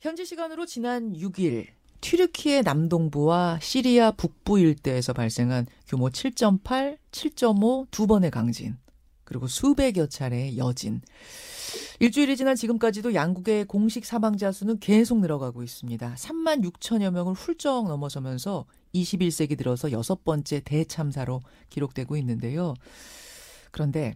현지 0.00 0.24
시간으로 0.24 0.64
지난 0.64 1.12
6일 1.12 1.66
튀르키의 2.00 2.62
남동부와 2.62 3.58
시리아 3.60 4.12
북부 4.12 4.60
일대에서 4.60 5.12
발생한 5.12 5.66
규모 5.88 6.08
7.8, 6.08 6.98
7.5 7.10 7.88
두 7.90 8.06
번의 8.06 8.30
강진, 8.30 8.76
그리고 9.24 9.48
수백여 9.48 10.06
차례의 10.06 10.56
여진. 10.56 11.00
일주일이 11.98 12.36
지난 12.36 12.54
지금까지도 12.54 13.14
양국의 13.14 13.64
공식 13.64 14.04
사망자 14.04 14.52
수는 14.52 14.78
계속 14.78 15.18
늘어가고 15.18 15.64
있습니다. 15.64 16.14
3만 16.14 16.62
6천여 16.62 17.10
명을 17.10 17.34
훌쩍 17.34 17.88
넘어서면서 17.88 18.66
21세기 18.94 19.58
들어서 19.58 19.90
여섯 19.90 20.22
번째 20.22 20.60
대참사로 20.60 21.40
기록되고 21.70 22.16
있는데요. 22.18 22.74
그런데 23.72 24.14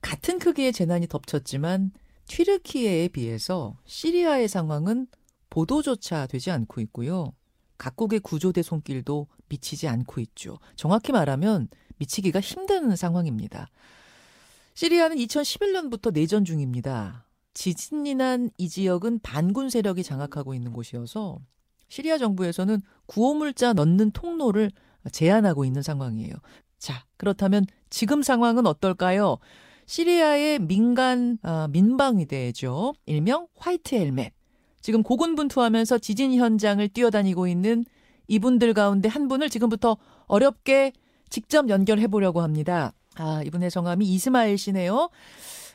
같은 0.00 0.38
크기의 0.38 0.72
재난이 0.72 1.08
덮쳤지만 1.08 1.92
튀르키예에 2.26 3.08
비해서 3.08 3.76
시리아의 3.84 4.48
상황은 4.48 5.06
보도조차 5.50 6.26
되지 6.26 6.50
않고 6.50 6.80
있고요. 6.82 7.32
각국의 7.78 8.20
구조대 8.20 8.62
손길도 8.62 9.28
미치지 9.48 9.88
않고 9.88 10.20
있죠. 10.20 10.58
정확히 10.76 11.12
말하면 11.12 11.68
미치기가 11.98 12.40
힘든 12.40 12.94
상황입니다. 12.96 13.68
시리아는 14.74 15.16
2011년부터 15.16 16.12
내전 16.12 16.44
중입니다. 16.44 17.26
지진이 17.54 18.14
난 18.16 18.50
이 18.58 18.68
지역은 18.68 19.20
반군 19.20 19.70
세력이 19.70 20.02
장악하고 20.02 20.52
있는 20.54 20.72
곳이어서 20.72 21.38
시리아 21.88 22.18
정부에서는 22.18 22.80
구호물자 23.06 23.72
넣는 23.74 24.10
통로를 24.10 24.70
제한하고 25.10 25.64
있는 25.64 25.82
상황이에요. 25.82 26.34
자, 26.78 27.04
그렇다면 27.16 27.64
지금 27.88 28.22
상황은 28.22 28.66
어떨까요? 28.66 29.38
시리아의 29.86 30.58
민간 30.58 31.38
어, 31.42 31.68
민방위대죠. 31.68 32.94
일명 33.06 33.46
화이트 33.56 33.94
헬멧. 33.94 34.32
지금 34.82 35.02
고군분투하면서 35.02 35.98
지진 35.98 36.34
현장을 36.34 36.86
뛰어다니고 36.88 37.46
있는 37.46 37.84
이분들 38.28 38.74
가운데 38.74 39.08
한 39.08 39.28
분을 39.28 39.48
지금부터 39.48 39.96
어렵게 40.26 40.92
직접 41.30 41.68
연결해 41.68 42.08
보려고 42.08 42.42
합니다. 42.42 42.92
아, 43.14 43.42
이분의 43.46 43.70
성함이 43.70 44.04
이스마일 44.06 44.58
씨네요. 44.58 45.08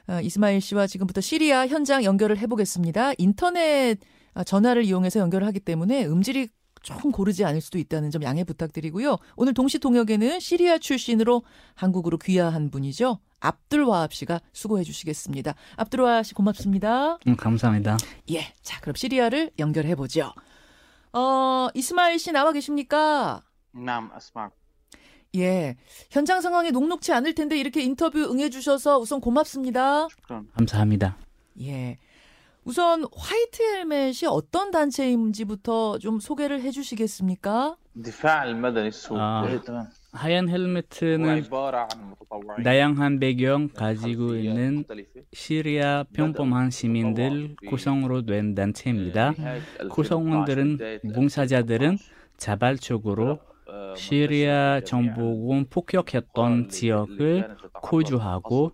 아, 0.08 0.22
이스마일 0.22 0.62
씨와 0.62 0.88
지금부터 0.88 1.22
시리아 1.22 1.68
현장 1.68 2.04
연결을 2.04 2.38
해보겠습니다. 2.38 3.14
인터넷 3.18 3.98
아, 4.34 4.44
전화를 4.44 4.84
이용해서 4.84 5.20
연결을 5.22 5.48
하기 5.48 5.62
때문에 5.62 6.06
음질이 6.06 6.48
조금 6.84 7.12
고르지 7.12 7.46
않을 7.46 7.62
수도 7.62 7.78
있다는 7.78 8.12
점 8.12 8.24
양해 8.24 8.44
부탁드리고요. 8.44 9.18
오늘 9.36 9.54
동시 9.54 9.80
통역에는 9.80 10.40
시리아 10.40 10.78
출신으로 10.78 11.44
한국으로 11.76 12.18
귀화한 12.18 12.72
분이죠. 12.72 13.20
압둘와합 13.42 14.14
씨가 14.14 14.40
수고해 14.54 14.84
주시겠습니다. 14.84 15.54
압둘와합 15.76 16.26
씨 16.26 16.34
고맙습니다. 16.34 17.18
음, 17.28 17.36
감사합니다. 17.36 17.98
예. 18.32 18.54
자, 18.62 18.80
그럼 18.80 18.96
시리아를 18.96 19.52
연결해 19.60 19.96
보죠. 19.96 20.32
어, 21.12 21.68
이스마일 21.74 22.18
씨 22.20 22.32
나와 22.32 22.54
계십니까? 22.54 23.44
남 23.74 24.10
아스마. 24.14 24.50
예. 25.36 25.76
현장 26.10 26.42
상황이 26.42 26.72
녹록치 26.72 27.12
않을 27.14 27.36
텐데 27.36 27.58
이렇게 27.58 27.82
인터뷰 27.82 28.20
응해 28.32 28.50
주셔서 28.50 29.00
우선 29.00 29.20
고맙습니다. 29.20 30.08
감사합니다. 30.56 31.18
예. 31.62 31.98
우선 32.64 33.06
화이트 33.16 33.62
헬멧이 33.62 34.28
어떤 34.30 34.72
단체인지부터 34.72 35.98
좀 36.00 36.20
소개를 36.20 36.62
해 36.62 36.70
주시겠습니까? 36.72 37.76
아, 39.20 39.42
하얀 40.14 40.50
헬멧은 40.50 41.44
다양한 42.64 43.20
배경 43.20 43.70
가지고 43.70 44.36
있는 44.36 44.84
시리아 45.32 46.04
평범한 46.14 46.70
시민들 46.70 47.56
구성으로 47.68 48.24
된 48.24 48.54
단체입니다. 48.54 49.34
구성원들은 49.90 50.78
봉사자들은 51.14 51.98
자발적으로 52.38 53.40
시리아 53.96 54.82
정부군 54.82 55.66
폭격했던 55.70 56.70
지역을 56.70 57.58
어, 57.74 57.80
코주하고 57.80 58.74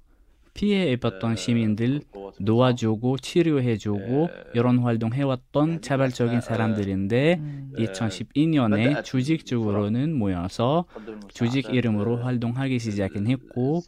피해 0.57 0.91
입었던 0.91 1.35
시민들 1.35 2.01
도와주고 2.43 3.19
치료해주고 3.19 4.29
이런 4.55 4.79
활동 4.79 5.13
해왔던 5.13 5.81
자발적인 5.81 6.41
사람들인데 6.41 7.35
음. 7.39 7.73
2012년에 7.77 9.03
조직적으로는 9.03 10.17
모여서 10.17 10.85
조직 11.29 11.71
이름으로 11.71 12.17
활동하기 12.17 12.79
시작은 12.79 13.27
했고 13.27 13.83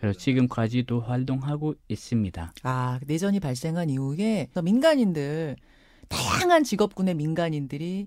그래서 0.00 0.18
지금까지도 0.18 1.02
활동하고 1.02 1.74
있습니다. 1.88 2.54
아, 2.62 3.00
내전이 3.06 3.40
발생한 3.40 3.90
이후에 3.90 4.48
민간인들 4.62 5.56
다양한 6.08 6.64
직업군의 6.64 7.14
민간인들이 7.14 8.06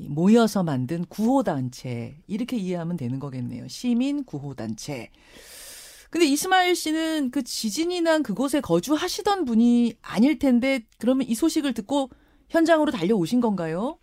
이 0.00 0.08
모여서 0.08 0.62
만든 0.62 1.04
구호단체 1.06 2.18
이렇게 2.26 2.56
이해하면 2.56 2.96
되는 2.96 3.18
거겠네요. 3.18 3.68
시민 3.68 4.24
구호단체. 4.24 5.10
근데 6.10 6.26
이스마일 6.26 6.74
씨는 6.74 7.30
그 7.30 7.42
지진이 7.42 8.00
난 8.00 8.22
그곳에 8.22 8.60
거주하시던 8.60 9.44
분이 9.44 9.94
아닐 10.00 10.38
텐데 10.38 10.80
그러면 10.98 11.26
이 11.28 11.34
소식을 11.34 11.74
듣고 11.74 12.08
현장으로 12.48 12.90
달려오신 12.92 13.40
건가요? 13.40 13.98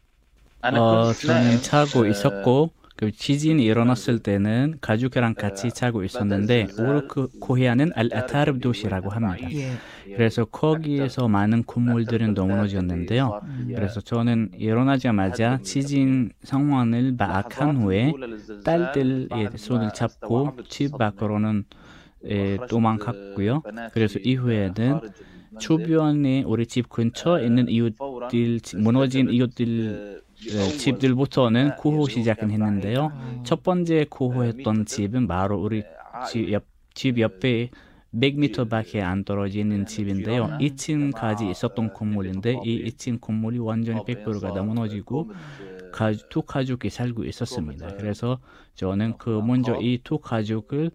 어, 0.62 1.14
저는 1.14 1.62
자고 1.62 2.06
있었고 2.06 2.72
그 2.96 3.12
지진이 3.12 3.64
일어났을 3.66 4.20
때는 4.20 4.78
가족이랑 4.80 5.34
같이 5.34 5.70
자고 5.70 6.04
있었는데 6.04 6.68
오르크 6.80 7.28
코히아는 7.42 7.92
알 7.94 8.10
아타르브 8.14 8.60
도시라고 8.60 9.10
합니다. 9.10 9.52
예. 9.52 9.72
그래서 10.06 10.46
거기에서 10.46 11.28
많은 11.28 11.64
건물들은 11.66 12.36
너무 12.36 12.54
무너졌는데요. 12.54 13.42
그래서 13.68 14.00
저는 14.00 14.52
일어나자마자 14.58 15.60
지진 15.62 16.32
상황을 16.44 17.18
파악한 17.18 17.78
후에 17.82 18.14
딸들의 18.64 19.28
손을 19.58 19.92
잡고 19.94 20.56
집 20.70 20.98
밖으로는 20.98 21.66
에, 22.28 22.58
도망갔고요. 22.68 23.62
그래서 23.94 24.20
이후에는 24.20 25.00
주변에 25.60 26.44
우리 26.46 26.66
집 26.66 26.90
근처에 26.90 27.46
있는 27.46 27.70
이웃들 27.70 28.60
무너진 28.78 29.30
이웃들 29.30 30.22
에, 30.50 30.68
집들부터는 30.78 31.76
구호 31.78 32.08
시작은 32.08 32.52
했는데요. 32.52 33.12
첫 33.44 33.64
번째 33.64 34.06
구호했던 34.10 34.86
집은 34.86 35.28
바로 35.28 35.62
우리 35.62 35.84
집, 36.30 36.52
옆, 36.52 36.66
집 36.94 37.20
옆에 37.20 37.70
100m밖에 38.14 39.02
안 39.02 39.26
떨어지는 39.26 39.86
집인데요. 39.86 40.46
2층까지 40.60 41.50
있었던 41.52 41.92
건물인데 41.94 42.60
이 42.64 42.86
2층 42.90 43.20
건물이 43.20 43.60
완전히 43.60 44.00
100%가 44.06 44.54
다 44.54 44.62
무너지고 44.64 45.32
가두 45.96 46.42
가족이 46.42 46.90
살고 46.90 47.24
있었습니다. 47.24 47.96
그래서 47.96 48.40
저는 48.76 49.18
그 49.18 49.30
먼저 49.30 49.78
이 49.80 49.98
두 50.04 50.20
가족을 50.20 50.92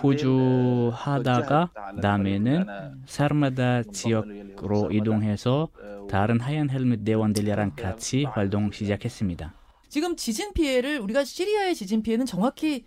구조하다가 0.00 1.70
다음에는 2.02 2.66
사르마다 3.06 3.84
지역으로 3.84 4.90
이동해서 4.90 5.68
다른 6.10 6.40
하얀 6.40 6.68
헬멧 6.70 7.04
대원들이랑 7.04 7.72
같이 7.76 8.24
활동 8.24 8.72
시작했습니다. 8.72 9.54
지금 9.88 10.16
지진 10.16 10.52
피해를 10.52 10.98
우리가 11.00 11.22
시리아의 11.24 11.74
지진 11.76 12.02
피해는 12.02 12.26
정확히 12.26 12.84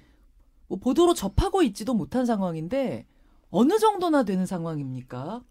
뭐 0.67 0.77
보도로 0.77 1.13
접하고 1.13 1.63
있지도 1.63 1.93
못한 1.93 2.25
상황인데 2.25 3.05
어느 3.49 3.79
정도나 3.79 4.23
되는 4.23 4.45
상황입니까? 4.45 5.41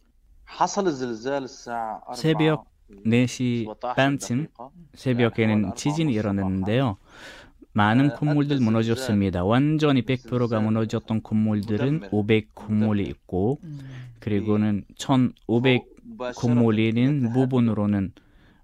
새벽 2.15 2.67
4시 2.91 3.81
반쯤 3.97 4.49
새벽에는 4.95 5.75
지진이 5.75 6.13
일어났는데요. 6.13 6.97
많은 7.73 8.15
건물들 8.15 8.59
무너졌습니다. 8.59 9.45
완전히 9.45 10.03
100%가 10.03 10.61
무너졌던 10.61 11.23
건물들은 11.23 12.09
500 12.11 12.55
건물이 12.55 13.05
있고 13.05 13.59
음. 13.63 13.79
그리고는 14.19 14.85
1,500 14.99 15.85
건물이는 16.35 17.33
부분으로는 17.33 18.13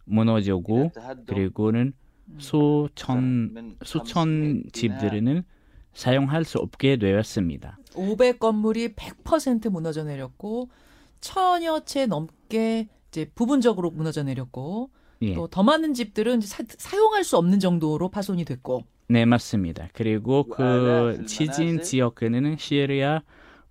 무너지고 0.04 0.90
그리고는 1.26 1.92
수천 2.38 3.76
수천 3.82 4.64
집들은 4.72 5.44
사용할 5.92 6.44
수 6.44 6.58
없게 6.58 6.96
되었습니다. 6.96 7.78
500 7.94 8.40
건물이 8.40 8.94
100% 8.94 9.70
무너져 9.70 10.02
내렸고 10.02 10.70
천여 11.20 11.84
채 11.84 12.06
넘게 12.06 12.88
이제 13.14 13.30
부분적으로 13.36 13.92
무너져 13.92 14.24
내렸고 14.24 14.90
예. 15.22 15.34
또더 15.34 15.62
많은 15.62 15.94
집들은 15.94 16.38
이제 16.38 16.48
사, 16.48 16.64
사용할 16.66 17.22
수 17.22 17.36
없는 17.36 17.60
정도로 17.60 18.08
파손이 18.08 18.44
됐고. 18.44 18.82
네, 19.08 19.24
맞습니다. 19.24 19.88
그리고 19.92 20.42
그 20.44 21.22
지진 21.26 21.80
지역에는 21.82 22.56
시리아 22.58 23.22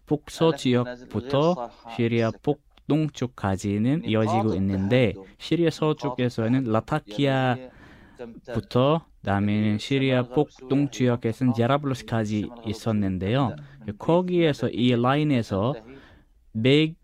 북서 0.06 0.56
지역부터 0.56 1.70
시리아 1.96 2.32
북 2.42 2.62
동쪽까지는 2.88 4.06
이어지고 4.06 4.56
있는데 4.56 5.14
시리아 5.38 5.70
서쪽에서는 5.70 6.66
라타키아부터 6.66 7.72
다음에는 9.24 9.78
시리아 9.78 10.24
북동 10.24 10.90
지역에서는 10.92 11.54
제라블루스까지 11.54 12.50
있었는데요. 12.66 13.56
거기에서 13.98 14.70
이 14.70 14.96
라인에서 14.96 15.76
100 16.62 17.03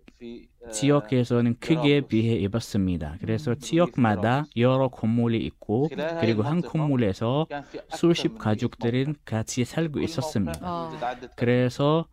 지역에서는 0.71 1.55
크기에 1.59 2.01
비해 2.01 2.35
입었습니다. 2.35 3.15
그래서 3.19 3.55
지역마다 3.55 4.45
여러 4.57 4.89
건물이 4.89 5.37
있고 5.37 5.89
그리고 6.19 6.43
한 6.43 6.61
건물에서 6.61 7.47
수십 7.89 8.37
가족들은 8.37 9.15
같이 9.25 9.65
살고 9.65 10.01
있었습니다. 10.01 10.59
아. 10.61 11.15
그래서 11.35 12.05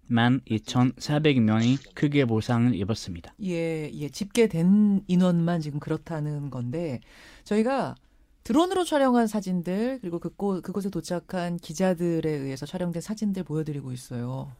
12,400명이 0.10 1.78
크게 1.94 2.26
보상을 2.26 2.74
입었습니다. 2.74 3.34
예, 3.44 3.92
예. 3.94 4.10
집계된 4.10 5.04
인원만 5.08 5.62
지금 5.62 5.80
그렇다는 5.80 6.50
건데 6.50 7.02
저희가 7.44 7.96
드론으로 8.44 8.86
촬영한 8.86 9.28
사진들 9.28 10.00
그리고 10.02 10.20
그곳 10.20 10.62
그곳에 10.62 10.90
도착한 10.90 11.58
기자들에 11.58 12.30
의해서 12.30 12.66
촬영된 12.66 13.02
사진들 13.02 13.44
보여드리고 13.44 13.92
있어요. 13.92 14.52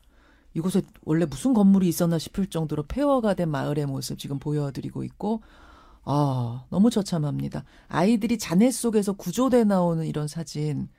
이곳에 0.54 0.82
원래 1.06 1.26
무슨 1.26 1.54
건물이 1.54 1.88
있었나 1.88 2.18
싶을 2.18 2.48
정도로 2.48 2.84
폐허가 2.84 3.34
된 3.34 3.50
마을의 3.50 3.86
모습 3.86 4.20
지금 4.20 4.40
보여드리고 4.40 5.04
있고 5.04 5.42
아 6.04 6.66
너무 6.70 6.90
처참합니다. 6.90 7.64
아이들이 7.88 8.38
잔해 8.38 8.72
속에서 8.72 9.14
구조돼 9.14 9.64
나오는 9.64 10.06
이런 10.06 10.28
사진. 10.28 10.90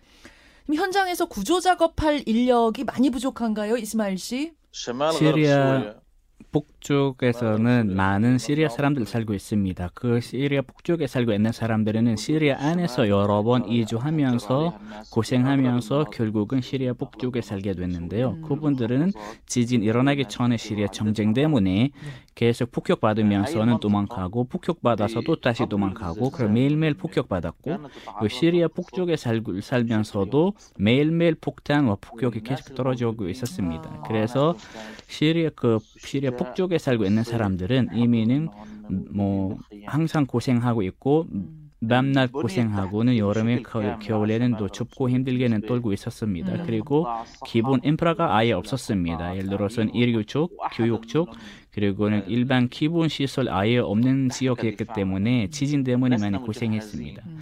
그럼 0.69 0.76
현장에서 0.82 1.25
구조 1.26 1.61
작업할 1.61 2.23
인력이 2.26 2.85
많이 2.85 3.09
부족한가요, 3.09 3.79
이스마일 3.79 4.19
씨? 4.19 4.53
시리아 4.70 5.94
북 6.53 6.67
쪽에서는 6.81 7.95
많은 7.95 8.39
시리아 8.39 8.69
사람들 8.69 9.05
살고 9.05 9.35
있습니다. 9.35 9.91
그 9.95 10.21
시리아 10.21 10.63
북쪽에 10.63 11.07
살고 11.07 11.33
있는 11.33 11.51
사람들은 11.53 12.17
시리아 12.17 12.57
안에서 12.59 13.09
여러 13.09 13.43
번 13.43 13.69
이주하면서 13.69 14.79
고생하면서 15.11 16.05
결국은 16.05 16.61
시리아 16.61 16.93
북쪽에 16.93 17.41
살게 17.41 17.73
됐는데요. 17.73 18.31
음. 18.31 18.43
그분들은 18.43 19.13
지진 19.47 19.83
일어나기 19.83 20.27
전에 20.27 20.57
시리아 20.57 20.87
전쟁 20.89 21.35
때문에 21.35 21.91
계속 22.35 22.71
폭격받으면서는 22.71 23.81
도망가고 23.81 24.45
폭격받아서 24.45 25.23
또 25.23 25.41
다시 25.41 25.67
도망가고 25.69 26.31
그럼 26.31 26.55
매일매일 26.55 26.95
폭격받았고 26.95 27.79
그 28.21 28.29
시리아 28.29 28.69
북쪽에 28.69 29.17
살고 29.17 29.61
살면서도 29.61 30.53
매일매일 30.79 31.35
폭탄과 31.35 31.97
폭격이 32.01 32.43
계속 32.43 32.77
떨어지고 32.77 33.29
있었습니다. 33.29 34.05
그래서 34.07 34.55
시리아 35.09 35.51
그 35.55 35.79
시리아 35.99 36.31
북쪽 36.31 36.68
에 36.73 36.79
살고 36.79 37.05
있는 37.05 37.23
사람들은 37.25 37.91
이미는 37.94 38.49
뭐 39.11 39.59
항상 39.87 40.26
고생하고 40.26 40.82
있고 40.82 41.26
음. 41.32 41.69
밤낮 41.87 42.32
고생하고는 42.32 43.19
여름에 43.19 43.62
겨, 43.62 43.99
겨울에는 44.00 44.56
또 44.56 44.69
춥고 44.69 45.11
힘들게는 45.11 45.62
떨고 45.62 45.93
있었습니다. 45.93 46.53
음. 46.53 46.62
그리고 46.67 47.06
기본 47.47 47.81
인프라가 47.85 48.37
아예 48.37 48.53
없었습니다. 48.53 49.37
예를 49.37 49.50
들어서는 49.50 49.94
일교 49.94 50.25
쪽, 50.25 50.56
교육 50.75 51.06
쪽, 51.06 51.31
그리고는 51.70 52.25
일반 52.26 52.69
기본 52.69 53.09
시설 53.09 53.49
아예 53.49 53.79
없는 53.79 54.31
지역이었기 54.31 54.87
때문에 54.94 55.49
지진 55.50 55.85
때문에 55.85 56.17
많이 56.19 56.38
고생했습니다. 56.38 57.23
음. 57.26 57.38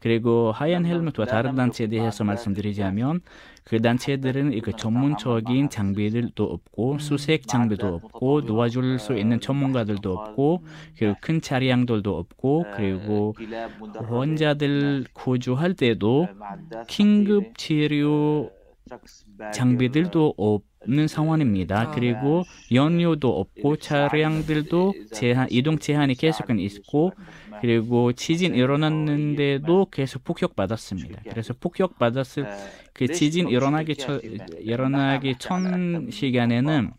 그리고 0.00 0.52
하얀 0.52 0.86
헬멧과 0.86 1.26
다른 1.26 1.54
단체에 1.54 1.88
대해서 1.88 2.24
말씀드리자면 2.24 3.20
그 3.64 3.80
단체들은 3.80 4.60
그 4.62 4.72
전문적인 4.74 5.68
장비들도 5.68 6.44
없고 6.44 6.98
수색 6.98 7.46
장비도 7.48 7.94
없고 7.94 8.42
도와줄 8.42 8.98
수 8.98 9.16
있는 9.16 9.40
전문가들도 9.40 10.12
없고 10.12 10.64
그리고 10.96 11.16
큰 11.20 11.40
차량들도 11.40 12.16
없고 12.16 12.68
그리고 12.70 13.36
환자들 13.98 15.06
구조할 15.12 15.74
때도 15.74 16.30
긴급 16.86 17.58
치료 17.58 18.52
장비들도 19.50 20.34
없 20.36 20.64
는 20.86 21.08
상황입니다. 21.08 21.80
아. 21.80 21.90
그리고 21.90 22.44
연료도 22.72 23.28
없고 23.40 23.76
차량들도 23.76 24.94
제한 25.12 25.48
이동 25.50 25.78
제한이 25.78 26.14
계속은 26.14 26.60
있고 26.60 27.12
그리고 27.60 28.12
지진 28.12 28.54
일어났는데도 28.54 29.88
계속 29.90 30.22
폭격 30.22 30.54
받았습니다. 30.54 31.22
그래서 31.28 31.52
폭격 31.58 31.98
받았을 31.98 32.46
그 32.92 33.08
지진 33.08 33.48
일어나기 33.48 33.96
전 33.96 34.20
일어나기 34.60 35.34
전 35.38 36.10
시간에는 36.12 36.92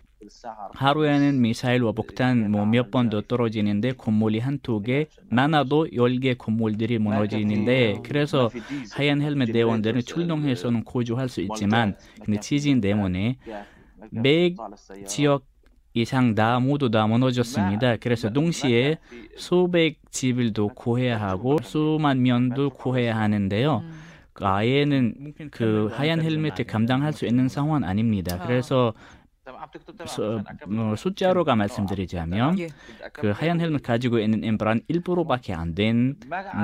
하루에는 0.74 1.42
미사일과 1.42 1.92
폭탄 1.94 2.52
뭐 2.52 2.66
몇 2.66 2.92
번도 2.92 3.22
떨어지는데 3.22 3.94
건물이 3.94 4.40
한두 4.40 4.82
개 4.82 5.08
많아도 5.30 5.88
열 5.94 6.20
개 6.20 6.34
건물들이 6.34 6.98
무너지는데 7.00 8.02
그래서 8.04 8.50
하얀 8.94 9.22
헬멧 9.22 9.52
대원들은 9.54 10.02
출동해서는 10.02 10.84
구조할 10.84 11.30
수 11.30 11.42
있지만 11.42 11.96
근데 12.24 12.40
지진 12.42 12.82
때문에 12.82 13.38
백 14.24 14.56
지역 15.08 15.46
이상 15.94 16.36
다 16.36 16.60
모두 16.60 16.92
다 16.92 17.08
무너졌습니다. 17.08 17.98
그래서 17.98 18.30
동시에 18.32 18.98
수백 19.38 19.98
집을도 20.12 20.70
구해야 20.70 21.20
하고 21.20 21.58
수만 21.64 22.22
명도 22.22 22.70
구해야 22.72 23.18
하는데요. 23.18 23.84
아예는 24.42 25.34
그 25.52 25.90
하얀 25.92 26.22
헬멧을 26.22 26.66
감당할 26.66 27.12
수 27.12 27.26
있는 27.26 27.50
상황 27.50 27.84
아닙니다. 27.84 28.40
그래서 28.46 28.94
수, 30.06 30.44
뭐 30.68 30.96
숫자로가 30.96 31.56
말씀드리자면 31.56 32.60
예. 32.60 32.68
그 33.14 33.32
하얀 33.32 33.60
헬멧 33.60 33.82
가지고 33.82 34.20
있는 34.20 34.44
인프라는 34.44 34.84
1%밖에 34.90 35.54
안 35.54 35.70
된 35.80 36.16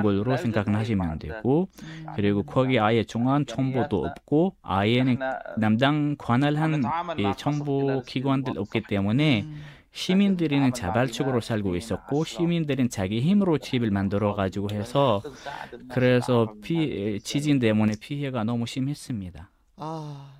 걸로 0.02 0.36
생각하시면 0.36 1.18
되고 1.18 1.68
음. 1.82 2.06
그리고 2.14 2.42
거기 2.42 2.78
아예 2.78 3.02
중앙 3.02 3.46
정보도 3.46 4.04
없고 4.04 4.56
아예는 4.62 5.18
남당 5.56 6.16
관할한 6.18 6.82
이 7.18 7.32
정보 7.36 8.02
기관들 8.02 8.58
없기 8.58 8.82
때문에 8.82 9.42
음. 9.42 9.62
시민들은 9.92 10.74
자발적으로 10.74 11.40
살고 11.40 11.76
있었고 11.76 12.24
시민들은 12.24 12.90
자기 12.90 13.22
힘으로 13.22 13.56
집을 13.56 13.90
만들어 13.90 14.34
가지고 14.34 14.68
해서 14.70 15.22
그래서 15.88 16.52
피, 16.62 17.18
지진 17.20 17.58
때문에 17.58 17.94
피해가 17.98 18.44
너무 18.44 18.66
심했습니다. 18.66 19.50
아. 19.76 20.35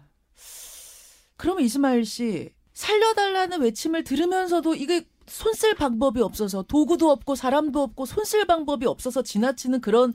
그러면 1.36 1.64
이스마일 1.64 2.04
씨 2.04 2.50
살려달라는 2.72 3.60
외침을 3.62 4.04
들으면서도 4.04 4.74
이게 4.74 5.04
손쓸 5.26 5.74
방법이 5.74 6.20
없어서 6.20 6.62
도구도 6.62 7.10
없고 7.10 7.34
사람도 7.34 7.82
없고 7.82 8.06
손쓸 8.06 8.46
방법이 8.46 8.86
없어서 8.86 9.22
지나치는 9.22 9.80
그런 9.80 10.14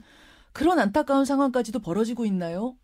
그런 0.52 0.78
안타까운 0.78 1.24
상황까지도 1.24 1.80
벌어지고 1.80 2.24
있나요? 2.26 2.76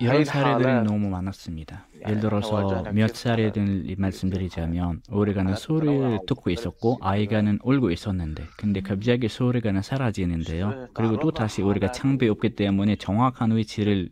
이런 0.00 0.24
사례들이 0.24 0.72
너무 0.84 1.08
많았습니다. 1.08 1.86
예를 2.06 2.20
들어서 2.20 2.82
몇 2.92 3.14
사례들 3.14 3.94
말씀드리자면 3.96 5.02
우리가는 5.10 5.54
소리를 5.54 6.20
듣고 6.26 6.50
있었고 6.50 6.98
아이가는 7.00 7.60
울고 7.62 7.90
있었는데 7.90 8.44
근데 8.56 8.80
갑자기 8.80 9.28
소리가는 9.28 9.82
사라지는데요. 9.82 10.88
그리고 10.94 11.18
또 11.20 11.30
다시 11.30 11.62
우리가 11.62 11.92
창비 11.92 12.28
없기 12.28 12.56
때문에 12.56 12.96
정확한 12.96 13.56
위치를 13.56 14.08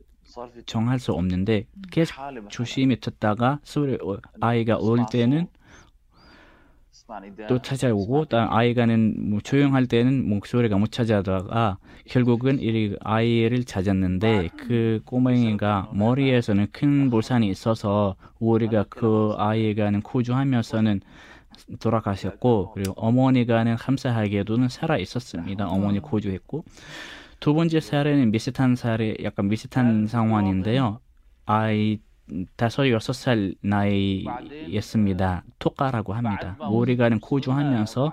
정할 0.66 0.98
수 0.98 1.12
없는데 1.12 1.66
계속 1.90 2.16
조심히 2.48 2.98
듣다가 3.00 3.60
소리 3.62 3.94
어, 3.94 4.18
아이가 4.40 4.78
울 4.78 5.04
때는 5.10 5.46
또 7.48 7.60
찾아오고 7.60 8.26
또 8.26 8.38
아이가는 8.38 9.30
뭐 9.30 9.40
조용할 9.40 9.86
때는 9.86 10.28
목소리가 10.28 10.78
못 10.78 10.90
찾아다가 10.90 11.78
결국은 12.06 12.58
이 12.60 12.96
아이를 13.00 13.64
찾았는데 13.64 14.50
그 14.56 15.02
꼬맹이가 15.04 15.90
머리에서는 15.92 16.68
큰 16.72 17.10
볼산이 17.10 17.48
있어서 17.48 18.16
우리가 18.38 18.86
그 18.88 19.34
아이가는 19.36 20.00
구조하면서는 20.02 21.00
돌아가셨고 21.80 22.72
그리고 22.74 22.92
어머니가는 22.96 23.76
감사하게도는 23.76 24.68
살아 24.68 24.96
있었습니다. 24.96 25.68
어머니 25.68 26.00
구조했고 26.00 26.64
두 27.42 27.54
번째 27.54 27.80
사례는 27.80 28.30
비슷한 28.30 28.76
사례, 28.76 29.16
약간 29.25 29.49
비슷한 29.49 30.06
상황인데요. 30.06 31.00
아이 31.44 31.99
다섯 32.54 32.88
여섯 32.88 33.12
살 33.12 33.56
나이였습니다. 33.62 35.42
토카라고 35.58 36.12
합니다. 36.12 36.56
우리가는 36.70 37.18
구조하면서 37.18 38.12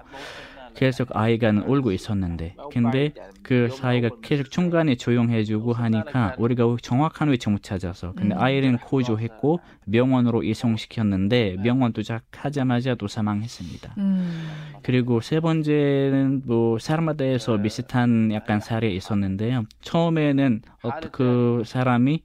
계속 0.80 1.14
아이가는 1.14 1.64
울고 1.64 1.92
있었는데, 1.92 2.56
근데 2.72 3.12
그 3.44 3.68
사이가 3.70 4.22
계속 4.22 4.50
중간에 4.50 4.96
조용해지고 4.96 5.74
하니까 5.74 6.36
우리가 6.38 6.78
정확한 6.82 7.30
위치 7.30 7.50
못 7.50 7.62
찾아서, 7.62 8.14
근데 8.14 8.34
음. 8.34 8.40
아이는 8.42 8.78
구조했고 8.78 9.60
병원으로 9.92 10.42
이송시켰는데 10.44 11.58
병원 11.64 11.92
도착하자마자 11.92 12.96
또 12.96 13.10
사망했습니다. 13.10 13.96
음. 13.98 14.48
그리고 14.82 15.20
세 15.20 15.42
번째는 15.42 16.44
뭐 16.46 16.80
사람마다에서 16.80 17.62
비슷한 17.62 18.32
약간 18.32 18.62
사례 18.62 18.90
있었는데요. 18.90 19.66
처음에는 19.82 20.62
어떤 20.84 21.12
그 21.12 21.64
사람이 21.66 22.24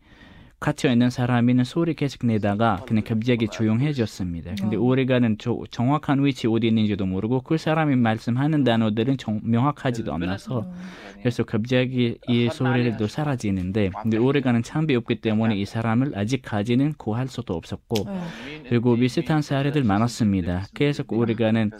갇혀 0.60 0.90
있는 0.90 1.10
사람이는 1.10 1.64
소리 1.64 1.94
계속 1.94 2.26
내다가 2.26 2.84
그냥 2.86 3.04
갑자기 3.04 3.48
조용해졌습니다. 3.48 4.54
근데 4.58 4.76
어. 4.76 4.80
우리가는 4.80 5.36
저, 5.38 5.58
정확한 5.70 6.24
위치 6.24 6.46
어디 6.46 6.68
있는지도 6.68 7.04
모르고 7.04 7.42
그 7.42 7.58
사람이 7.58 7.96
말씀하는 7.96 8.64
단어들은 8.64 9.18
정, 9.18 9.40
명확하지도 9.44 10.14
않아서 10.14 10.70
그래서 11.18 11.44
갑자기 11.44 12.18
이 12.28 12.48
소리도 12.50 13.08
사라지는데 13.08 13.90
근데 14.02 14.16
우리가는 14.16 14.62
창비 14.62 14.94
없기 14.96 15.20
때문에 15.20 15.56
이 15.56 15.64
사람을 15.66 16.16
아직까지는 16.16 16.94
구할 16.96 17.28
수도 17.28 17.54
없었고 17.54 18.04
네. 18.04 18.62
그리고 18.68 18.96
비슷한 18.96 19.42
사례들 19.42 19.84
많았습니다. 19.84 20.66
계속 20.74 21.12
우리가는 21.12 21.72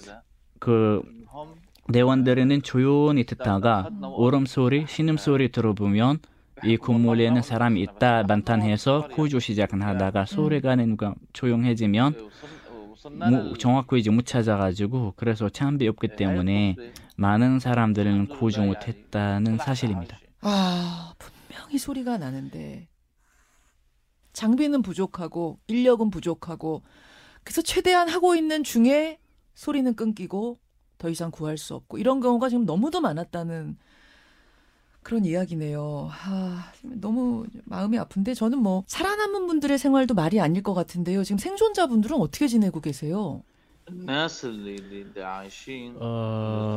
그 0.58 1.02
대원들은 1.92 2.62
조용히 2.62 3.24
듣다가 3.24 3.90
울음소리, 4.16 4.86
신음소리 4.88 5.50
들어보면 5.50 6.18
이 6.64 6.76
건물에는 6.76 7.42
사람이 7.42 7.80
있다 7.80 8.24
반탄해서 8.24 9.08
구조 9.12 9.38
시작을 9.38 9.82
하다가 9.82 10.24
소리가 10.24 10.76
뭔가 10.76 11.14
조용해지면 11.32 12.14
무, 13.12 13.56
정확히 13.58 13.98
이제 13.98 14.10
못 14.10 14.24
찾아가지고 14.24 15.14
그래서 15.16 15.48
창비 15.48 15.86
없기 15.88 16.16
때문에 16.16 16.76
많은 17.16 17.58
사람들은 17.58 18.28
구조 18.28 18.62
못했다는 18.62 19.58
사실입니다. 19.58 20.18
아, 20.40 21.12
분명히 21.18 21.78
소리가 21.78 22.18
나는데 22.18 22.88
장비는 24.32 24.82
부족하고 24.82 25.58
인력은 25.68 26.10
부족하고 26.10 26.82
그래서 27.44 27.62
최대한 27.62 28.08
하고 28.08 28.34
있는 28.34 28.64
중에 28.64 29.18
소리는 29.54 29.94
끊기고 29.94 30.58
더 30.98 31.08
이상 31.08 31.30
구할 31.30 31.58
수 31.58 31.74
없고 31.74 31.98
이런 31.98 32.20
경우가 32.20 32.48
지금 32.48 32.64
너무도 32.64 33.00
많았다는 33.00 33.76
그런 35.04 35.24
이야기네요. 35.24 36.10
아, 36.10 36.72
너무 36.82 37.46
마음이 37.64 37.98
아픈데 37.98 38.34
저는 38.34 38.58
뭐 38.58 38.82
살아남은 38.88 39.46
분들의 39.46 39.78
생활도 39.78 40.14
말이 40.14 40.40
아닐 40.40 40.62
것 40.62 40.74
같은데요. 40.74 41.22
지금 41.22 41.38
생존자분들은 41.38 42.16
어떻게 42.16 42.48
지내고 42.48 42.80
계세요? 42.80 43.42
الناس 43.89 44.45
اللي 44.45 44.75
اللي 44.75 45.01
اللي 45.01 45.23
عايشين 45.23 45.93
어, 45.97 46.05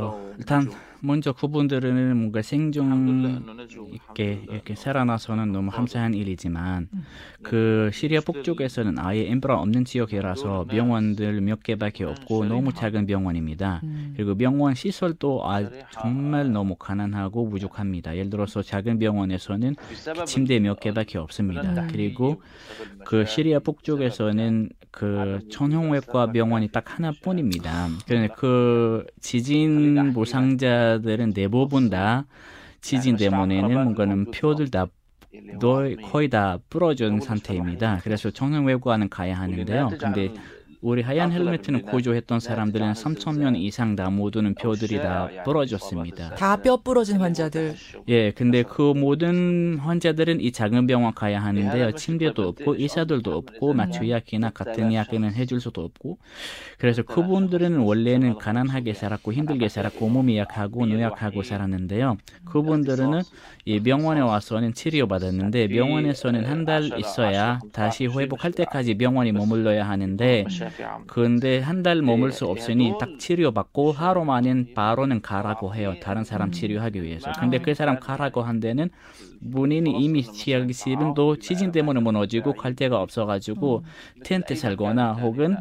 نجوا- 0.01 0.39
일단 0.39 0.61
نجوا. 0.65 0.75
먼저 1.05 1.33
그분들은 1.33 2.17
뭔가 2.17 2.41
الحمد 2.41 2.41
لله 2.41 2.43
생존 2.43 2.93
انه 2.93 3.53
نجوا 3.53 3.89
있게 3.93 4.23
الحمد 4.33 4.51
이렇게 4.51 4.73
لله. 4.73 4.77
살아나서는 4.77 5.53
너무 5.53 5.71
감사한 5.71 6.15
일이지만 6.15 6.89
음. 6.95 7.05
그 7.43 7.91
시리아 7.93 8.21
북쪽에서는 8.21 8.99
아예 8.99 9.29
엠브라 9.31 9.61
없는 9.61 9.85
지역이라서 9.85 10.65
병원들 10.71 11.43
몇 11.43 11.63
개밖에 11.63 12.05
없고 12.05 12.47
너무 12.47 12.73
작은 12.73 13.05
병원입니다. 13.07 13.81
음. 13.85 14.15
그리고 14.17 14.35
병원 14.35 14.75
시설도 14.75 15.47
아, 15.47 15.69
정말 15.91 16.51
너무 16.51 16.77
가난하고 16.77 17.51
부족합니다. 17.51 18.17
예를 18.17 18.31
들어서 18.31 18.63
작은 18.63 18.99
병원에서는 18.99 19.75
بسبب 19.77 20.25
침대 20.25 20.61
몇 20.61 20.79
ال- 20.79 20.81
개밖에 20.81 21.19
없습니다. 21.19 21.61
음. 21.63 21.89
그리고 21.93 22.41
بسبب 22.41 23.05
그 23.05 23.17
المشاكل 23.17 23.27
시리아 23.27 23.57
وبسبب 23.59 23.65
북쪽에서는 23.65 24.71
그 24.92 25.40
천형외과 25.52 26.32
병원이 26.32 26.70
딱 26.70 26.98
하나뿐입니다. 26.98 27.88
그런데 28.06 28.06
그러니까 28.06 28.36
그 28.36 29.06
지진 29.22 30.14
보상자들은 30.14 31.34
대부분 31.34 31.90
다 31.90 32.26
지진 32.82 33.16
때문에는 33.18 33.74
뭔가는 33.74 34.32
표들 34.32 34.70
다 34.70 34.88
거의 36.12 36.30
다 36.30 36.58
부러진 36.70 37.20
상태입니다. 37.20 38.00
그래서 38.04 38.32
청년외과는 38.32 39.10
가야 39.10 39.38
하는데요. 39.40 39.90
근데 40.00 40.34
우리 40.80 41.02
하얀 41.02 41.32
헬멧은 41.32 41.82
고조했던 41.82 42.40
사람들은 42.40 42.94
3천명 42.94 43.60
이상 43.60 43.96
다 43.96 44.12
모두는 44.12 44.54
뼈들이 44.54 44.98
다 44.98 45.28
부러졌습니다. 45.44 46.36
다 46.36 46.56
뼈 46.58 46.78
부러진 46.78 47.18
환자들. 47.20 47.74
예, 48.10 48.32
근데 48.32 48.62
그 48.62 48.94
모든 48.96 49.80
환자들은 49.80 50.40
이 50.40 50.52
작은 50.52 50.86
병원 50.86 51.16
가야 51.16 51.42
하는데요. 51.42 51.94
침대도 51.94 52.48
없고 52.50 52.76
의사들도 52.76 53.36
없고 53.36 53.74
마취 53.74 54.10
약이나 54.12 54.52
같은 54.52 54.94
약에는 54.94 55.34
해줄 55.34 55.60
수도 55.62 55.82
없고 55.84 56.20
그래서 56.78 57.02
그분들은 57.02 57.78
원래는 57.80 58.38
가난하게 58.38 58.94
살았고 58.94 59.34
힘들게 59.34 59.70
살았고 59.70 60.08
몸이 60.10 60.38
약하고 60.38 60.86
노약하고 60.86 61.42
살았는데요. 61.42 62.18
그분들은 62.46 63.22
이 63.66 63.80
병원에 63.80 64.22
와서는 64.22 64.74
치료받았는데 64.74 65.70
병원에서는 65.70 66.46
한 66.46 66.68
달 66.68 66.90
있어야 67.00 67.60
다시 67.72 68.08
회복할 68.08 68.52
때까지 68.52 68.96
병원에 68.98 69.32
머물러야 69.32 69.88
하는데 69.88 70.44
근데 71.08 71.60
한 71.60 71.84
달 71.84 72.02
머물 72.02 72.32
수 72.32 72.46
없으니 72.48 72.94
딱 73.00 73.18
치료받고 73.20 73.92
하루 73.92 74.26
만엔 74.26 74.74
바로는 74.74 75.22
가라고 75.22 75.74
해요. 75.76 75.96
다른 76.02 76.24
사람 76.24 76.52
치료하기 76.52 77.02
위해서. 77.04 77.32
근데 77.40 77.60
그 77.60 77.74
사람 77.74 78.00
가라고 78.00 78.42
한 78.42 78.60
데는 78.60 78.90
본인이 79.52 79.92
이미 79.92 80.24
치약 80.24 80.68
집은도 80.72 81.38
지진 81.38 81.72
때문에 81.72 82.00
무너지고 82.02 82.54
갈 82.54 82.76
데가 82.76 83.00
없어가지고 83.02 83.84
텐트 84.24 84.56
살거나 84.56 85.14
혹은 85.14 85.58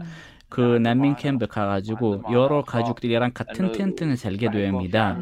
그 0.49 0.79
난민 0.79 1.17
캠프 1.17 1.47
가가지고 1.47 2.23
여러 2.31 2.63
가족들이랑 2.63 3.33
같은 3.35 3.73
텐트는 3.73 4.17
살게 4.17 4.51
됩니다. 4.51 5.19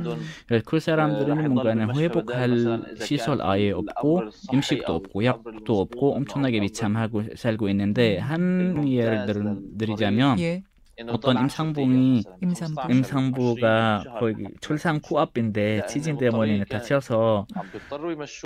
그 0.67 0.81
사람들은 0.81 1.53
뭔가는 1.55 1.97
회복할 1.97 2.95
시설 3.01 3.41
아예 3.43 3.71
없고 3.71 4.23
음식도 4.53 4.95
없고 4.95 5.25
약도 5.25 5.81
없고 5.81 6.15
엄청나게 6.17 6.61
비참하고 6.61 7.23
살고 7.37 7.69
있는데 7.71 8.19
한 8.19 8.87
예를 8.87 9.27
들- 9.27 9.59
드리자면 9.79 10.39
예. 10.41 10.63
어떤 11.09 11.41
임상봉이 11.41 12.23
임산부. 12.41 12.81
임산부가 12.93 14.05
거기 14.21 14.45
출산 14.61 15.01
코앞인데 15.01 15.87
지진 15.87 16.17
때문에 16.19 16.65
다쳐서 16.67 17.47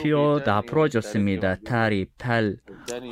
뼈다 0.02 0.62
부러졌습니다. 0.62 1.56
다리, 1.56 2.06
팔, 2.16 2.56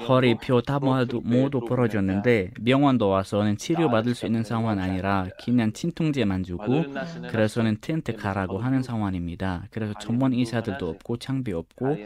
허리 0.09 0.37
뼈다 0.37 0.79
모두, 0.79 1.21
모두 1.25 1.61
부러졌는데 1.61 2.53
병원도 2.65 3.09
와서는 3.09 3.57
치료받을 3.57 4.15
수 4.15 4.27
있는 4.27 4.43
상황 4.43 4.79
아니라 4.79 5.29
그냥 5.43 5.73
진통제만 5.73 6.45
주고 6.45 6.85
그래서는 7.31 7.79
텐트 7.81 8.15
가라고 8.17 8.59
하는 8.59 8.83
상황입니다. 8.83 9.65
그래서 9.71 9.95
전문 10.01 10.33
의사들도 10.33 10.89
없고 10.89 11.19
장비 11.19 11.53
없고 11.53 11.97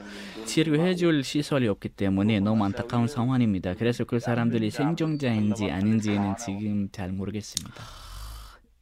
치료해 0.45 0.95
줄 0.95 1.23
시설이 1.23 1.69
없기 1.69 1.91
때문에 1.91 2.41
너무 2.41 2.65
안타까운 2.65 3.07
상황입니다. 3.07 3.75
그래서 3.75 4.05
그 4.05 4.19
사람들이 4.19 4.71
생존자인지 4.71 5.71
아닌지는 5.71 6.37
지금 6.37 6.89
잘 6.91 7.13
모르겠습니다. 7.13 7.75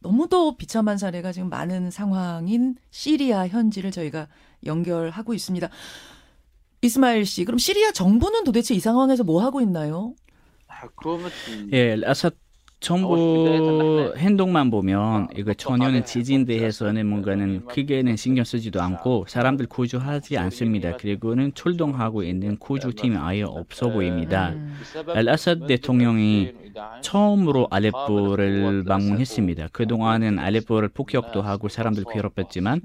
너무도 0.01 0.57
비참한 0.57 0.97
사례가 0.97 1.33
지금 1.33 1.49
많은 1.49 1.91
상황인 1.91 2.77
시리아 2.91 3.49
현지를 3.49 3.91
저희가 3.91 4.29
연결하고 4.65 5.35
있습니다. 5.35 5.69
이스마일 6.83 7.27
씨, 7.27 7.45
그럼 7.45 7.59
시리아 7.59 7.91
정부는 7.91 8.45
도대체 8.45 8.75
이 8.75 8.81
상황에서 8.81 9.25
뭐 9.25 9.43
하고 9.43 9.61
있나요? 9.61 10.15
아, 10.69 10.87
그러면 10.97 11.31
예, 11.73 11.97
아사 12.05 12.31
정부 12.81 14.15
행동만 14.17 14.71
보면 14.71 15.27
이거 15.37 15.53
전혀는 15.53 16.05
지진 16.05 16.45
대해서는 16.45 17.09
뭔가는 17.09 17.67
크게는 17.67 18.15
신경 18.17 18.45
쓰지도 18.45 18.81
않고 18.81 19.25
사람들 19.27 19.67
구조하지 19.67 20.39
않습니다. 20.39 20.97
그리고는 20.97 21.53
출동하고 21.55 22.23
있는 22.23 22.57
구조팀이 22.59 23.17
아예 23.17 23.43
없어 23.43 23.89
보입니다. 23.91 24.51
음. 24.51 24.77
알아사 25.09 25.57
대통령이 25.67 26.53
처음으로 27.03 27.69
알레포를 27.71 28.85
방문했습니다. 28.85 29.69
그동안은 29.73 30.39
알레포를 30.39 30.89
폭격도 30.89 31.43
하고 31.43 31.69
사람들 31.69 32.05
괴롭혔지만 32.13 32.81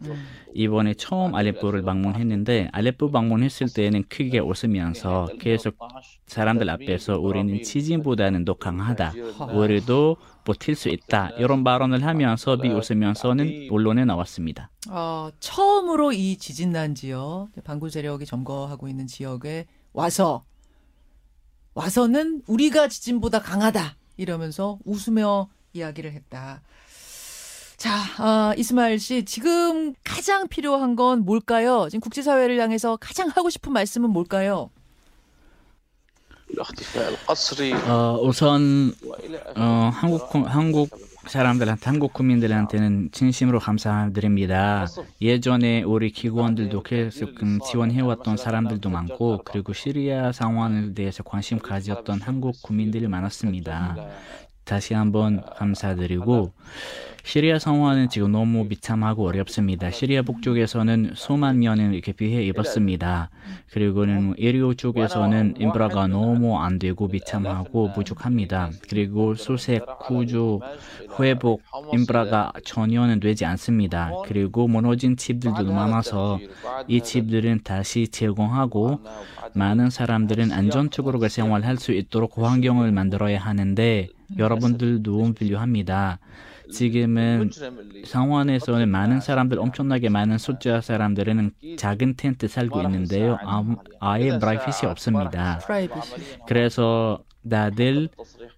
이번에 0.54 0.94
처음 0.94 1.36
알레포를 1.36 1.82
방문했는데 1.84 2.70
알레포 2.72 3.12
방문했을 3.12 3.68
때는 3.74 4.04
크게 4.10 4.40
웃으면서 4.40 5.28
계속 5.40 5.76
사람들 6.28 6.70
앞에서 6.70 7.20
우리는 7.20 7.62
지진보다는 7.64 8.46
더 8.46 8.54
강하다. 8.54 9.14
우리도 9.54 10.18
버틸 10.46 10.76
수 10.76 10.90
있다. 10.90 11.30
이런 11.38 11.64
발언을 11.64 12.04
하면서 12.04 12.58
비웃으면서는 12.58 13.70
언론에 13.72 14.06
나왔습니다. 14.06 14.70
어, 14.90 15.30
처음으로 15.40 16.12
이 16.12 16.38
지진 16.38 16.72
난 16.72 16.94
지역, 16.96 17.48
반군 17.64 17.90
세력이 17.90 18.26
점거하고 18.26 18.88
있는 18.88 19.08
지역에 19.08 19.66
와서 19.94 20.44
와서는 21.74 22.42
우리가 22.48 22.88
지진보다 22.88 23.40
강하다 23.42 23.96
이러면서 24.18 24.80
웃으며 24.86 25.50
이야기를 25.74 26.12
했다. 26.12 26.62
자, 27.78 27.98
아, 28.18 28.54
이스마일 28.58 29.00
씨, 29.00 29.26
지금 29.26 29.94
가장 30.04 30.48
필요한 30.48 30.96
건 30.96 31.26
뭘까요? 31.26 31.88
지금 31.90 32.00
국제사회를 32.02 32.60
향해서 32.60 32.98
가장 32.98 33.28
하고 33.30 33.50
싶은 33.50 33.74
말씀은 33.74 34.10
뭘까요? 34.10 34.70
어, 37.74 38.20
우선 38.22 38.94
어, 39.56 39.90
한국 39.92 40.30
한국 40.34 40.90
사람들한테 41.28 41.82
한국 41.86 42.14
국민들한테는 42.14 43.10
진심으로 43.12 43.60
감사드립니다. 43.60 44.88
예전에 45.22 45.84
우리 45.84 46.12
기관들도 46.12 46.84
계속 46.84 47.42
음, 47.42 47.60
지원해왔던 47.70 48.38
사람들도 48.38 48.90
많고 48.90 49.42
그리고 49.46 49.74
시리아 49.74 50.32
상황에 50.32 50.94
대해서 50.94 51.24
관심 51.24 51.60
가졌던 51.60 52.22
한국 52.22 52.62
국민들이 52.62 53.08
많았습니다. 53.08 53.96
다시 54.64 54.94
한번 54.94 55.44
감사드리고 55.58 56.54
시리아 57.24 57.58
상황은 57.58 58.10
지금 58.10 58.34
너무 58.34 58.68
비참하고 58.68 59.26
어렵습니다. 59.26 59.90
시리아 59.90 60.22
북쪽에서는 60.24 61.14
수만 61.16 61.60
명은 61.60 61.94
이렇게 61.94 62.12
피해 62.12 62.44
입었습니다. 62.44 63.30
그리고는 63.72 64.36
이리오 64.38 64.74
쪽에서는 64.74 65.56
인프라가 65.58 66.08
너무 66.08 66.60
안 66.60 66.80
되고 66.80 67.08
비참하고 67.08 67.94
부족합니다. 67.94 68.72
그리고 68.90 69.36
수색, 69.36 69.86
구조, 70.00 70.60
회복 71.18 71.64
인프라가 71.94 72.52
전혀는 72.66 73.22
되지 73.22 73.46
않습니다. 73.46 74.12
그리고 74.26 74.68
무너진 74.68 75.16
집들도 75.16 75.72
많아서 75.72 76.40
이 76.90 77.00
집들은 77.00 77.62
다시 77.64 78.10
제공하고 78.10 79.00
많은 79.56 79.90
사람들은 79.90 80.52
안전적으로 80.52 81.26
생활할 81.28 81.78
수 81.78 81.94
있도록 81.94 82.38
환경을 82.38 82.92
만들어야 82.92 83.40
하는데 83.40 84.10
여러분들 84.38 85.04
도움 85.04 85.34
필요합니다. 85.34 86.20
지금은 86.72 87.50
상원에서는 88.06 88.90
많은 88.90 89.20
사람들 89.22 89.60
엄청나게 89.60 90.10
많은 90.10 90.38
숫자 90.38 90.82
사람들은 90.82 91.52
작은 91.78 92.16
텐트 92.16 92.48
살고 92.48 92.82
있는데요. 92.82 93.38
아, 94.00 94.20
예 94.20 94.38
브라이빗이 94.38 94.90
없습니다. 94.90 95.60
그래서 96.48 97.24
다들 97.50 98.10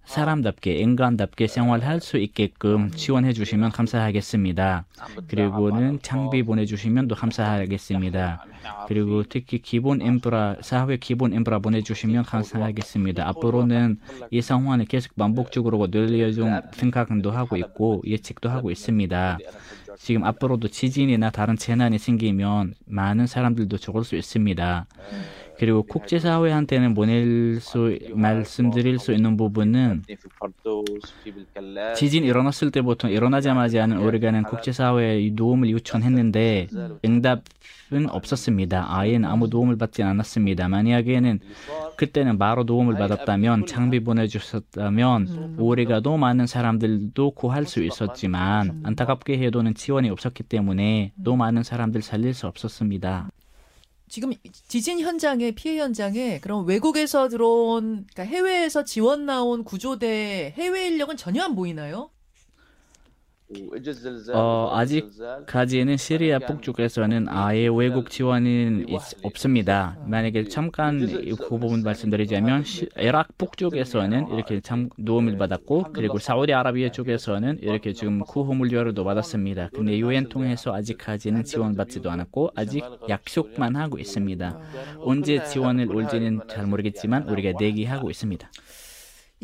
사람답게 0.05 0.73
인간답게 0.75 1.47
생활할 1.47 1.99
수 1.99 2.17
있게끔 2.17 2.91
지원해 2.91 3.33
주시면 3.33 3.71
감사하겠습니다. 3.71 4.85
그리고는 5.27 5.99
장비 6.01 6.43
보내주시면 6.43 7.07
또 7.07 7.15
감사하겠습니다. 7.15 8.45
그리고 8.87 9.23
특히 9.23 9.59
기본 9.59 10.01
인프라 10.01 10.55
사회 10.61 10.97
기본 10.97 11.33
인프라 11.33 11.59
보내주시면 11.59 12.23
감사하겠습니다. 12.23 13.27
앞으로는 13.29 13.99
이 14.31 14.41
상황을 14.41 14.85
계속 14.85 15.15
반복적으로 15.15 15.87
늘려좀 15.87 16.61
생각도 16.73 17.31
하고 17.31 17.57
있고 17.57 18.03
예측도 18.05 18.49
하고 18.49 18.71
있습니다. 18.71 19.37
지금 19.97 20.23
앞으로도 20.23 20.67
지진이나 20.67 21.29
다른 21.29 21.55
재난이 21.55 21.99
생기면 21.99 22.73
많은 22.85 23.27
사람들도 23.27 23.77
죽을 23.77 24.03
수 24.03 24.15
있습니다. 24.15 24.85
그리고 25.57 25.83
국제사회한테는 25.83 26.93
보낼 26.93 27.59
수 27.59 27.97
말씀드릴 28.13 28.99
수 28.99 29.13
있는 29.13 29.37
부분은 29.37 30.03
지진 31.95 32.23
일어났을 32.23 32.71
때부터 32.71 33.09
일어나자마자는 33.09 33.97
우리가는 33.97 34.43
국제사회에 34.43 35.33
도움을 35.35 35.69
요청했는데 35.71 36.67
응답은 37.05 38.09
없었습니다. 38.09 38.85
아예는 38.95 39.29
아무 39.29 39.49
도움을 39.49 39.77
받지 39.77 40.03
않았습니다. 40.03 40.67
만약에는 40.67 41.39
그때는 41.97 42.37
바로 42.37 42.65
도움을 42.65 42.95
받았다면 42.95 43.65
장비 43.67 44.01
보내주셨다면 44.01 45.55
우리가 45.57 46.01
더 46.01 46.17
많은 46.17 46.47
사람들도 46.47 47.31
구할 47.31 47.65
수 47.65 47.83
있었지만 47.83 48.81
안타깝게 48.83 49.37
해도는 49.39 49.75
지원이 49.75 50.09
없었기 50.09 50.43
때문에 50.43 51.13
더 51.23 51.35
많은 51.35 51.63
사람들 51.63 52.01
살릴 52.01 52.33
수 52.33 52.47
없었습니다. 52.47 53.29
지금 54.07 54.33
지진 54.67 54.99
현장에 54.99 55.51
피해 55.51 55.79
현장에 55.79 56.39
그럼 56.39 56.65
외국에서 56.67 57.27
들어온 57.27 58.05
그러니까 58.13 58.23
해외에서 58.23 58.83
지원 58.83 59.25
나온 59.25 59.63
구조대 59.63 60.53
해외 60.57 60.87
인력은 60.87 61.17
전혀 61.17 61.43
안 61.43 61.55
보이나요? 61.55 62.11
어, 64.33 64.71
아직까지는 64.73 65.97
시리아 65.97 66.39
북쪽에서는 66.39 67.27
아예 67.29 67.67
외국 67.71 68.09
지원은 68.09 68.87
없습니다. 69.21 69.97
만약에 70.07 70.45
잠깐 70.45 71.05
그 71.05 71.35
부분 71.59 71.83
말씀드리자면 71.83 72.63
시, 72.63 72.89
이락 72.97 73.37
북쪽에서는 73.37 74.29
이렇게 74.33 74.61
참 74.61 74.89
도움을 75.05 75.37
받았고 75.37 75.87
그리고 75.93 76.17
사우디아라비아 76.17 76.89
쪽에서는 76.89 77.59
이렇게 77.61 77.93
지금 77.93 78.21
구호물료를 78.21 78.95
받았습니다. 78.95 79.69
근데 79.73 79.99
유엔 79.99 80.27
통해서 80.27 80.73
아직까지는 80.73 81.43
지원받지도 81.43 82.09
않았고 82.09 82.49
아직 82.55 82.83
약속만 83.07 83.75
하고 83.75 83.99
있습니다. 83.99 84.59
언제 85.01 85.43
지원을 85.43 85.95
올지는 85.95 86.41
잘 86.49 86.65
모르겠지만 86.65 87.29
우리가 87.29 87.57
대기하고 87.59 88.09
있습니다. 88.09 88.49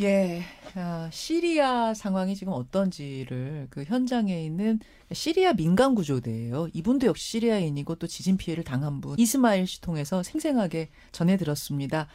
예, 0.02 0.42
아, 0.76 1.10
시리아 1.12 1.94
상황이 1.94 2.36
지금 2.36 2.54
어떤지를 2.54 3.68
그 3.70 3.84
현장에 3.84 4.44
있는 4.44 4.80
시리아 5.12 5.54
민간 5.54 5.94
구조대예요. 5.94 6.70
이분도 6.74 7.06
역시 7.06 7.32
시리아인이고 7.32 7.96
또 7.96 8.08
지진 8.08 8.36
피해를 8.38 8.64
당한 8.64 9.00
분 9.00 9.20
이스마일 9.20 9.68
씨 9.68 9.80
통해서 9.80 10.24
생생하게 10.24 10.90
전해 11.12 11.38
들었습니다. 11.38 12.08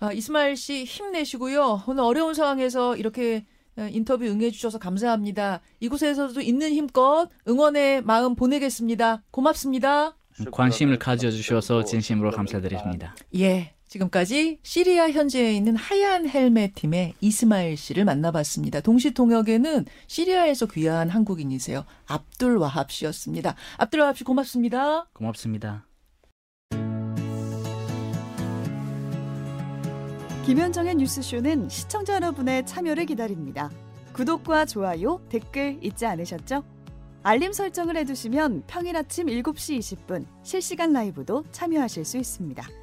아, 0.00 0.12
이스마일 0.12 0.56
씨 0.56 0.84
힘내시고요. 0.84 1.84
오늘 1.86 2.02
어려운 2.02 2.34
상황에서 2.34 2.96
이렇게 2.96 3.46
어, 3.78 3.88
인터뷰 3.90 4.26
응해 4.26 4.50
주셔서 4.50 4.78
감사합니다. 4.78 5.60
이곳에서도 5.80 6.38
있는 6.42 6.72
힘껏 6.72 7.28
응원의 7.48 8.02
마음 8.02 8.34
보내겠습니다. 8.34 9.22
고맙습니다. 9.30 10.18
관심을 10.50 10.98
가져주셔서 10.98 11.84
진심으로 11.84 12.30
감사드립니다. 12.32 13.14
예. 13.36 13.74
지금까지 13.92 14.58
시리아 14.62 15.10
현지에 15.10 15.52
있는 15.52 15.76
하얀 15.76 16.26
헬멧 16.26 16.74
팀의 16.76 17.14
이스마일 17.20 17.76
씨를 17.76 18.04
만나봤습니다. 18.06 18.80
동시 18.80 19.12
통역에는 19.12 19.84
시리아에서 20.06 20.66
귀화한 20.66 21.10
한국인이세요. 21.10 21.84
압둘 22.06 22.56
와합 22.56 22.90
씨였습니다. 22.90 23.54
압둘 23.76 24.00
와합 24.00 24.16
씨 24.16 24.24
고맙습니다. 24.24 25.08
고맙습니다. 25.12 25.86
김현정의 30.46 30.94
뉴스쇼는 30.96 31.68
시청자 31.68 32.14
여러분의 32.14 32.64
참여를 32.66 33.06
기다립니다. 33.06 33.70
구독과 34.14 34.64
좋아요, 34.64 35.20
댓글 35.28 35.78
잊지 35.82 36.06
않으셨죠? 36.06 36.64
알림 37.22 37.52
설정을 37.52 37.96
해두시면 37.98 38.64
평일 38.66 38.96
아침 38.96 39.26
7시 39.26 39.78
20분 39.78 40.26
실시간 40.42 40.92
라이브도 40.92 41.44
참여하실 41.52 42.04
수 42.04 42.18
있습니다. 42.18 42.81